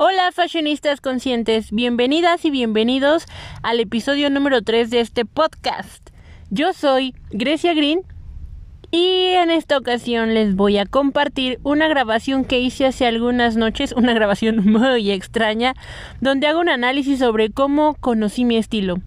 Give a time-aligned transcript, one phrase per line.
[0.00, 3.24] Hola fashionistas conscientes, bienvenidas y bienvenidos
[3.64, 6.10] al episodio número 3 de este podcast.
[6.50, 8.02] Yo soy Grecia Green
[8.92, 13.90] y en esta ocasión les voy a compartir una grabación que hice hace algunas noches,
[13.90, 15.74] una grabación muy extraña,
[16.20, 19.00] donde hago un análisis sobre cómo conocí mi estilo.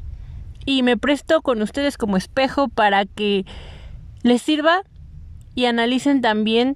[0.66, 3.46] Y me presto con ustedes como espejo para que
[4.24, 4.82] les sirva
[5.56, 6.76] y analicen también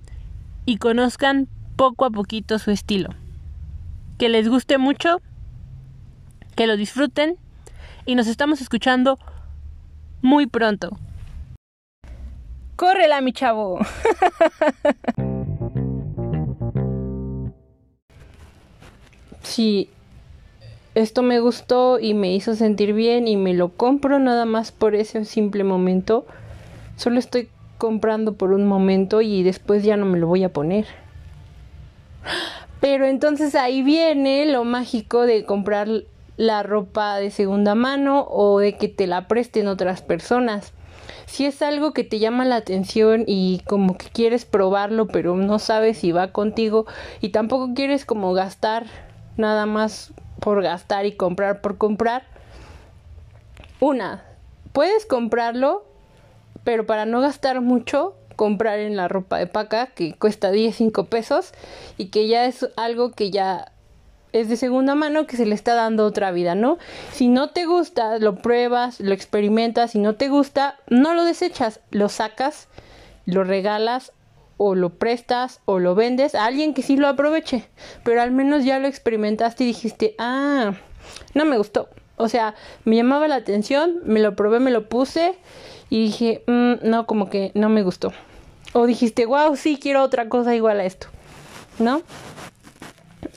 [0.65, 3.09] y conozcan poco a poquito su estilo
[4.17, 5.21] que les guste mucho,
[6.55, 7.37] que lo disfruten
[8.05, 9.17] y nos estamos escuchando
[10.21, 10.97] muy pronto.
[12.75, 13.79] ¡Córrela, mi chavo!
[19.41, 19.89] si
[20.95, 24.95] esto me gustó y me hizo sentir bien y me lo compro nada más por
[24.95, 26.25] ese simple momento,
[26.95, 30.85] solo estoy comprando por un momento y después ya no me lo voy a poner.
[32.85, 35.87] Pero entonces ahí viene lo mágico de comprar
[36.37, 40.71] la ropa de segunda mano o de que te la presten otras personas.
[41.25, 45.57] Si es algo que te llama la atención y como que quieres probarlo pero no
[45.57, 46.85] sabes si va contigo
[47.21, 48.85] y tampoco quieres como gastar
[49.35, 52.27] nada más por gastar y comprar por comprar.
[53.79, 54.23] Una,
[54.73, 55.87] puedes comprarlo
[56.63, 61.05] pero para no gastar mucho comprar en la ropa de paca que cuesta 10, 5
[61.05, 61.51] pesos
[61.97, 63.71] y que ya es algo que ya
[64.33, 66.77] es de segunda mano que se le está dando otra vida, ¿no?
[67.13, 71.79] Si no te gusta, lo pruebas, lo experimentas, si no te gusta, no lo desechas,
[71.91, 72.67] lo sacas,
[73.25, 74.11] lo regalas
[74.57, 77.65] o lo prestas o lo vendes a alguien que sí lo aproveche,
[78.03, 80.73] pero al menos ya lo experimentaste y dijiste, ah,
[81.33, 81.89] no me gustó.
[82.17, 82.55] O sea,
[82.85, 85.35] me llamaba la atención, me lo probé, me lo puse
[85.89, 88.11] y dije, mm, no, como que no me gustó.
[88.73, 91.07] O dijiste, wow, sí, quiero otra cosa igual a esto,
[91.79, 92.01] ¿no?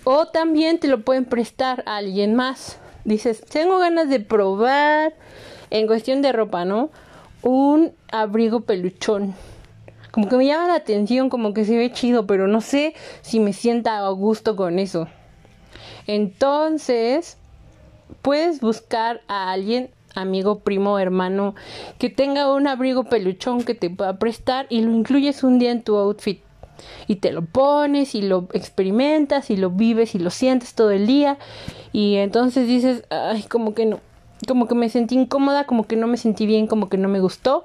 [0.04, 2.78] O también te lo pueden prestar a alguien más.
[3.04, 5.14] Dices, tengo ganas de probar,
[5.70, 6.90] en cuestión de ropa, ¿no?
[7.42, 9.34] Un abrigo peluchón.
[10.10, 13.40] Como que me llama la atención, como que se ve chido, pero no sé si
[13.40, 15.08] me sienta a gusto con eso.
[16.06, 17.36] Entonces,
[18.22, 19.90] puedes buscar a alguien
[20.20, 21.54] amigo, primo, hermano,
[21.98, 25.82] que tenga un abrigo peluchón que te pueda prestar y lo incluyes un día en
[25.82, 26.40] tu outfit.
[27.06, 31.06] Y te lo pones y lo experimentas y lo vives y lo sientes todo el
[31.06, 31.38] día.
[31.92, 34.00] Y entonces dices, ay, como que no,
[34.46, 37.20] como que me sentí incómoda, como que no me sentí bien, como que no me
[37.20, 37.64] gustó.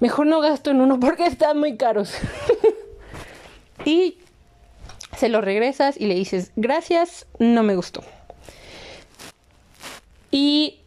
[0.00, 2.12] Mejor no gasto en uno porque están muy caros.
[3.84, 4.18] y
[5.16, 8.02] se lo regresas y le dices, gracias, no me gustó.
[10.30, 10.80] Y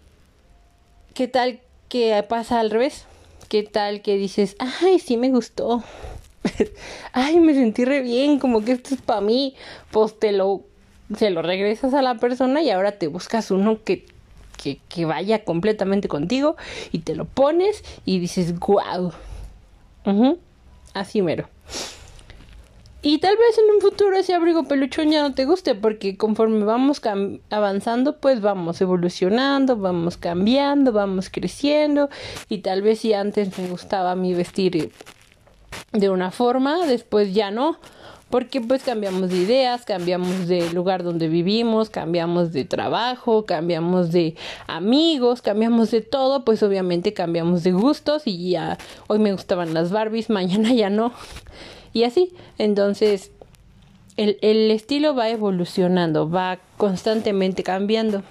[1.21, 3.05] ¿Qué tal que pasa al revés?
[3.47, 5.83] ¿Qué tal que dices, ay, sí me gustó?
[7.13, 9.53] ay, me sentí re bien, como que esto es para mí.
[9.91, 10.63] Pues te lo,
[11.15, 14.07] se lo regresas a la persona y ahora te buscas uno que,
[14.57, 16.55] que, que vaya completamente contigo
[16.91, 19.13] y te lo pones y dices, guau.
[20.95, 21.47] Así mero.
[23.03, 26.63] Y tal vez en un futuro ese abrigo peluchón ya no te guste porque conforme
[26.65, 27.01] vamos
[27.49, 32.09] avanzando pues vamos evolucionando, vamos cambiando, vamos creciendo.
[32.47, 34.91] Y tal vez si antes me gustaba mí vestir
[35.93, 37.79] de una forma, después ya no,
[38.29, 44.35] porque pues cambiamos de ideas, cambiamos de lugar donde vivimos, cambiamos de trabajo, cambiamos de
[44.67, 49.91] amigos, cambiamos de todo, pues obviamente cambiamos de gustos y ya hoy me gustaban las
[49.91, 51.11] Barbies, mañana ya no
[51.93, 52.33] y así.
[52.57, 53.31] Entonces,
[54.17, 58.23] el, el estilo va evolucionando, va constantemente cambiando.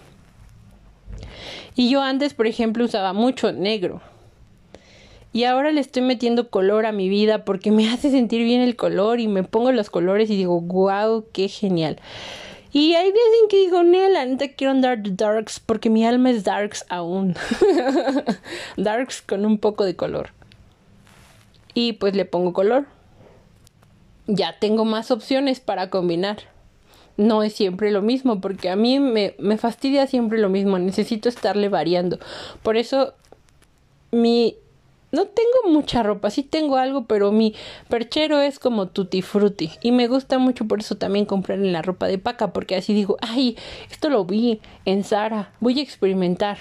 [1.75, 4.01] Y yo antes, por ejemplo, usaba mucho negro.
[5.33, 8.77] Y ahora le estoy metiendo color a mi vida porque me hace sentir bien el
[8.77, 11.99] color y me pongo los colores y digo, wow, qué genial.
[12.73, 16.31] Y hay veces en que digo, Nela, neta quiero andar de darks porque mi alma
[16.31, 17.35] es darks aún.
[18.77, 20.31] darks con un poco de color.
[21.75, 22.87] Y pues le pongo color
[24.35, 26.39] ya tengo más opciones para combinar.
[27.17, 31.29] No es siempre lo mismo, porque a mí me, me fastidia siempre lo mismo, necesito
[31.29, 32.19] estarle variando.
[32.63, 33.15] Por eso
[34.11, 34.57] mi
[35.13, 37.55] no tengo mucha ropa, sí tengo algo, pero mi
[37.89, 41.83] perchero es como tutti frutti y me gusta mucho por eso también comprar en la
[41.83, 43.57] ropa de paca porque así digo, ay,
[43.91, 46.59] esto lo vi en Sara, voy a experimentar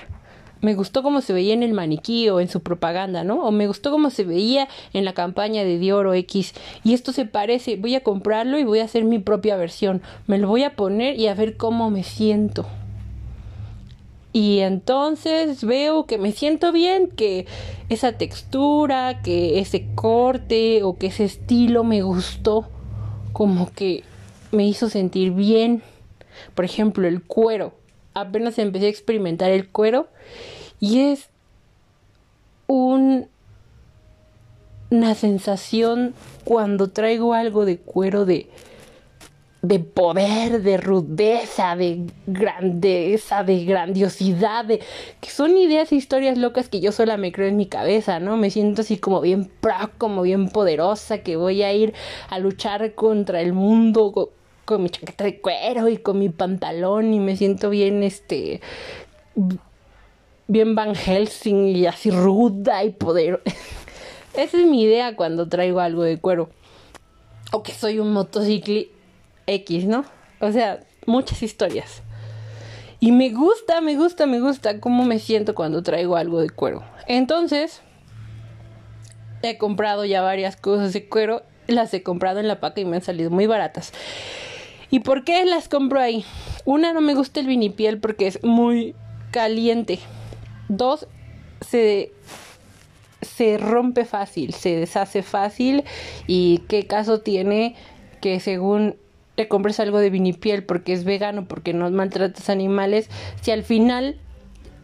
[0.61, 3.45] me gustó cómo se veía en el maniquí o en su propaganda, ¿no?
[3.45, 6.53] O me gustó cómo se veía en la campaña de Dior o X.
[6.83, 10.01] Y esto se parece, voy a comprarlo y voy a hacer mi propia versión.
[10.27, 12.65] Me lo voy a poner y a ver cómo me siento.
[14.31, 17.47] Y entonces veo que me siento bien, que
[17.89, 22.67] esa textura, que ese corte o que ese estilo me gustó,
[23.33, 24.03] como que
[24.51, 25.83] me hizo sentir bien
[26.55, 27.78] Por ejemplo, el cuero.
[28.19, 30.07] Apenas empecé a experimentar el cuero
[30.79, 31.29] y es
[32.67, 33.27] un,
[34.91, 36.13] una sensación
[36.43, 38.49] cuando traigo algo de cuero de
[39.61, 44.79] de poder, de rudeza, de grandeza, de grandiosidad, de
[45.19, 48.37] que son ideas e historias locas que yo sola me creo en mi cabeza, ¿no?
[48.37, 51.93] Me siento así como bien pro, como bien poderosa, que voy a ir
[52.29, 54.31] a luchar contra el mundo
[54.69, 58.61] con, mi chaqueta de cuero y con mi pantalón y me siento bien, este,
[60.45, 63.41] bien Van Helsing y así ruda y poderosa.
[64.35, 66.51] Esa es mi idea cuando traigo algo de cuero.
[67.51, 68.93] O que soy un motociclista
[69.47, 70.05] X, ¿no?
[70.39, 72.03] O sea, muchas historias.
[72.99, 76.83] Y me gusta, me gusta, me gusta cómo me siento cuando traigo algo de cuero.
[77.07, 77.81] Entonces,
[79.41, 81.41] he comprado ya varias cosas de cuero.
[81.65, 83.93] Las he comprado en la paca y me han salido muy baratas.
[84.91, 86.25] ¿Y por qué las compro ahí?
[86.65, 88.95] Una, no me gusta el vinipiel porque es muy
[89.31, 89.99] caliente.
[90.67, 91.07] Dos,
[91.61, 92.11] se,
[93.21, 95.83] se rompe fácil, se deshace fácil.
[96.27, 97.75] ¿Y qué caso tiene
[98.21, 98.95] que según
[99.35, 103.09] te compres algo de vinipiel porque es vegano, porque no maltratas animales,
[103.41, 104.17] si al final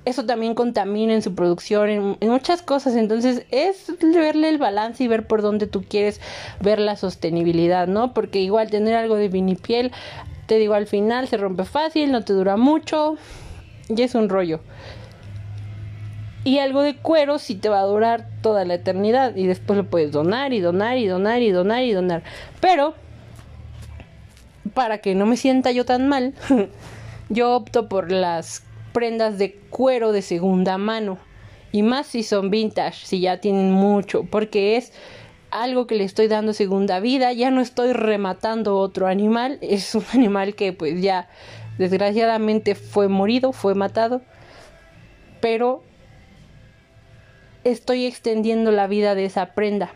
[0.06, 2.96] eso también contamina en su producción, en, muchas cosas.
[2.96, 6.22] Entonces es verle el balance y ver por dónde tú quieres
[6.62, 8.14] ver la sostenibilidad, ¿no?
[8.14, 9.92] Porque igual tener algo de vinipiel,
[10.46, 13.16] te digo, al final se rompe fácil, no te dura mucho
[13.90, 14.62] y es un rollo.
[16.44, 19.90] Y algo de cuero sí te va a durar toda la eternidad y después lo
[19.90, 22.22] puedes donar y donar y donar y donar y donar.
[22.60, 22.94] Pero
[24.76, 26.36] para que no me sienta yo tan mal,
[27.30, 28.65] yo opto por las
[28.96, 31.20] prendas de cuero de segunda mano.
[31.74, 34.94] Y más si son vintage, si ya tienen mucho, porque es
[35.52, 40.06] algo que le estoy dando segunda vida, ya no estoy rematando otro animal, es un
[40.14, 41.28] animal que pues ya
[41.78, 44.22] desgraciadamente fue morido, fue matado,
[45.42, 45.84] pero
[47.66, 49.94] estoy extendiendo la vida de esa prenda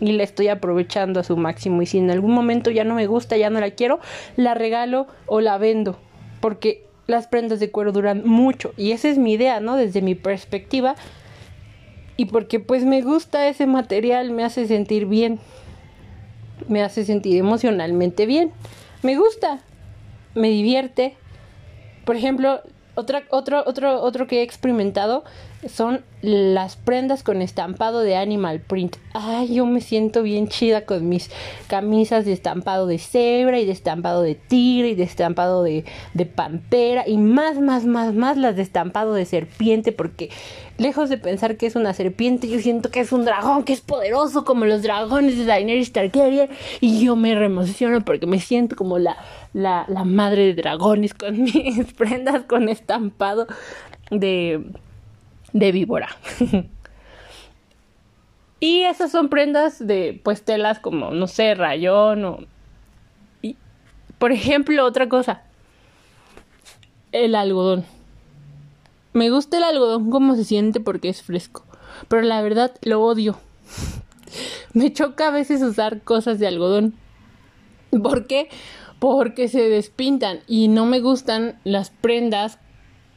[0.00, 3.06] y la estoy aprovechando a su máximo y si en algún momento ya no me
[3.06, 4.00] gusta, ya no la quiero,
[4.34, 6.00] la regalo o la vendo
[6.40, 9.76] porque las prendas de cuero duran mucho y esa es mi idea, ¿no?
[9.76, 10.94] Desde mi perspectiva
[12.16, 15.38] y porque pues me gusta ese material, me hace sentir bien,
[16.68, 18.52] me hace sentir emocionalmente bien,
[19.02, 19.60] me gusta,
[20.34, 21.16] me divierte.
[22.04, 22.60] Por ejemplo,
[22.94, 25.24] otra, otro, otro, otro que he experimentado
[25.68, 28.96] son las prendas con estampado de animal print.
[29.12, 31.30] Ay, yo me siento bien chida con mis
[31.66, 35.84] camisas de estampado de cebra y de estampado de tigre y de estampado de,
[36.14, 40.30] de pantera y más, más, más, más las de estampado de serpiente porque
[40.78, 43.82] lejos de pensar que es una serpiente, yo siento que es un dragón que es
[43.82, 46.48] poderoso como los dragones de Daenerys Targaryen
[46.80, 49.16] y yo me reemociono porque me siento como la,
[49.52, 53.46] la, la madre de dragones con mis prendas con estampado
[54.10, 54.64] de
[55.52, 56.08] de víbora.
[58.60, 62.38] y esas son prendas de pues telas como, no sé, rayón o...
[63.42, 63.56] Y,
[64.18, 65.42] por ejemplo, otra cosa,
[67.12, 67.84] el algodón.
[69.12, 71.64] Me gusta el algodón como se siente porque es fresco,
[72.08, 73.38] pero la verdad lo odio.
[74.72, 76.94] Me choca a veces usar cosas de algodón.
[77.90, 78.48] ¿Por qué?
[79.00, 82.58] Porque se despintan y no me gustan las prendas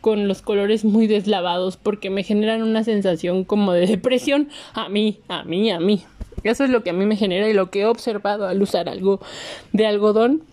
[0.04, 5.22] con los colores muy deslavados porque me generan una sensación como de depresión a mí,
[5.30, 6.04] a mí, a mí.
[6.44, 8.90] Eso es lo que a mí me genera y lo que he observado al usar
[8.90, 9.22] algo
[9.72, 10.44] de algodón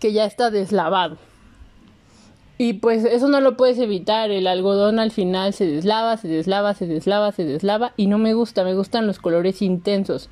[0.00, 1.16] que ya está deslavado.
[2.58, 6.74] Y pues eso no lo puedes evitar, el algodón al final se deslava, se deslava,
[6.74, 10.28] se deslava, se deslava y no me gusta, me gustan los colores intensos.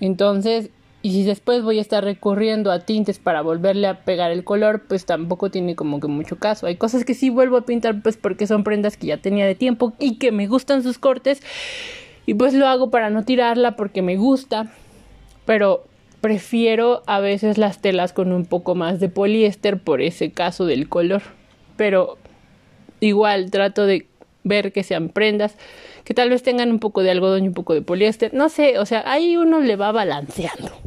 [0.00, 0.68] Entonces
[1.04, 4.84] y si después voy a estar recurriendo a tintes para volverle a pegar el color,
[4.88, 6.66] pues tampoco tiene como que mucho caso.
[6.66, 9.54] Hay cosas que sí vuelvo a pintar pues porque son prendas que ya tenía de
[9.54, 11.42] tiempo y que me gustan sus cortes.
[12.24, 14.72] Y pues lo hago para no tirarla porque me gusta.
[15.44, 15.84] Pero
[16.22, 20.88] prefiero a veces las telas con un poco más de poliéster por ese caso del
[20.88, 21.20] color.
[21.76, 22.16] Pero
[23.00, 24.06] igual trato de
[24.42, 25.54] ver que sean prendas
[26.04, 28.78] que tal vez tengan un poco de algodón y un poco de poliéster, no sé,
[28.78, 30.83] o sea, ahí uno le va balanceando.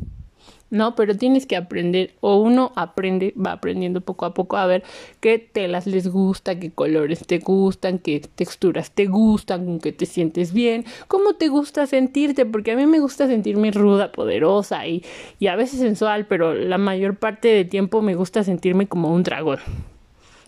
[0.69, 0.95] ¿No?
[0.95, 4.83] Pero tienes que aprender, o uno aprende, va aprendiendo poco a poco a ver
[5.19, 10.05] qué telas les gusta, qué colores te gustan, qué texturas te gustan, con qué te
[10.05, 15.03] sientes bien, cómo te gusta sentirte, porque a mí me gusta sentirme ruda, poderosa y,
[15.39, 19.23] y a veces sensual, pero la mayor parte del tiempo me gusta sentirme como un
[19.23, 19.59] dragón.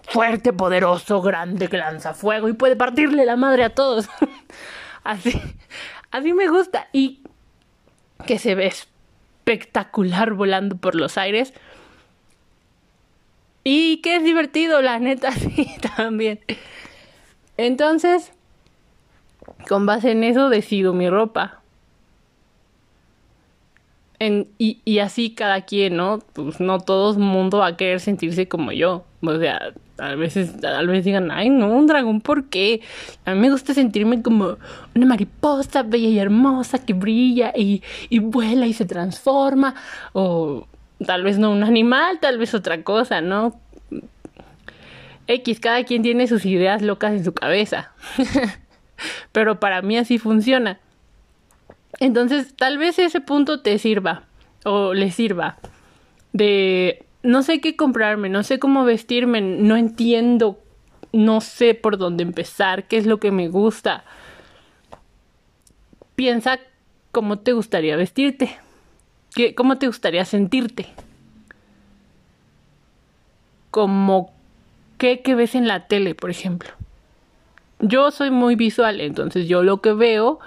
[0.10, 4.10] Fuerte, poderoso, grande, que lanza fuego y puede partirle la madre a todos.
[5.04, 5.40] así,
[6.10, 6.88] así me gusta.
[6.92, 7.22] Y
[8.26, 8.72] que se ve
[9.50, 11.54] espectacular volando por los aires.
[13.64, 16.40] Y que es divertido, la neta, sí, también.
[17.58, 18.32] Entonces,
[19.68, 21.59] con base en eso decido mi ropa.
[24.20, 26.20] En, y, y así cada quien, ¿no?
[26.34, 29.06] Pues no todo el mundo va a querer sentirse como yo.
[29.22, 32.82] O sea, a veces, tal vez digan, ay, no, un dragón, ¿por qué?
[33.26, 34.58] A mí me gusta sentirme como
[34.96, 39.76] una mariposa bella y hermosa que brilla y, y vuela y se transforma.
[40.14, 40.68] O
[41.06, 43.60] tal vez no un animal, tal vez otra cosa, ¿no?
[45.28, 47.92] X, cada quien tiene sus ideas locas en su cabeza.
[49.32, 50.80] Pero para mí así funciona.
[52.00, 54.24] Entonces, tal vez ese punto te sirva
[54.64, 55.58] o le sirva
[56.34, 60.60] de no sé qué comprarme, no sé cómo vestirme, no entiendo,
[61.12, 64.04] no sé por dónde empezar, qué es lo que me gusta.
[66.16, 66.60] Piensa
[67.12, 68.56] cómo te gustaría vestirte,
[69.34, 70.88] ¿Qué, cómo te gustaría sentirte,
[73.72, 74.34] como
[74.98, 76.72] qué ves en la tele, por ejemplo.
[77.80, 80.40] Yo soy muy visual, entonces yo lo que veo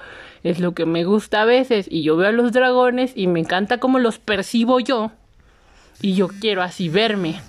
[0.44, 3.40] es lo que me gusta a veces y yo veo a los dragones y me
[3.40, 5.12] encanta cómo los percibo yo
[6.00, 7.40] y yo quiero así verme.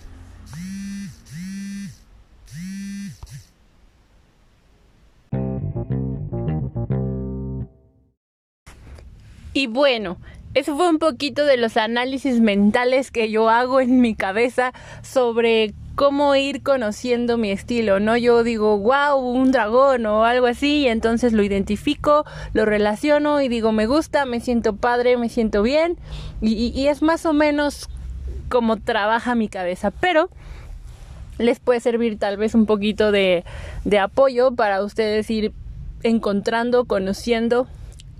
[9.56, 10.18] Y bueno,
[10.56, 14.74] eso fue un poquito de los análisis mentales que yo hago en mi cabeza
[15.04, 18.18] sobre cómo ir conociendo mi estilo, ¿no?
[18.18, 23.48] Yo digo, wow, un dragón o algo así, y entonces lo identifico, lo relaciono y
[23.48, 25.98] digo, me gusta, me siento padre, me siento bien,
[26.42, 27.90] y, es más o menos
[28.50, 30.30] como trabaja mi cabeza, pero
[31.38, 33.44] les puede servir tal vez un poquito de,
[33.86, 35.54] de apoyo para ustedes ir
[36.04, 37.68] encontrando, conociendo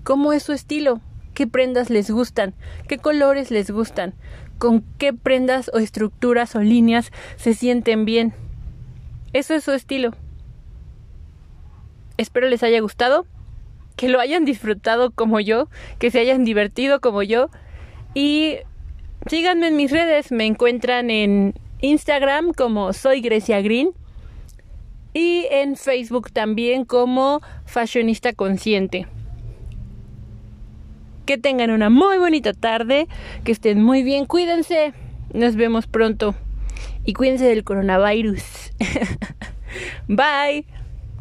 [0.04, 1.00] cómo es su estilo,
[1.34, 2.54] qué prendas les gustan,
[2.88, 4.14] qué colores les gustan,
[4.58, 8.34] con qué prendas o estructuras o líneas se sienten bien.
[9.32, 10.12] Eso es su estilo.
[12.16, 13.26] Espero les haya gustado,
[13.96, 15.68] que lo hayan disfrutado como yo,
[15.98, 17.50] que se hayan divertido como yo
[18.14, 18.58] y
[19.26, 23.90] síganme en mis redes, me encuentran en Instagram como soy Grecia Green
[25.12, 29.06] y en Facebook también como Fashionista Consciente.
[31.26, 33.08] Que tengan una muy bonita tarde,
[33.44, 34.92] que estén muy bien, cuídense.
[35.32, 36.34] Nos vemos pronto.
[37.04, 38.42] Y cuídense del coronavirus.
[40.08, 40.66] Bye.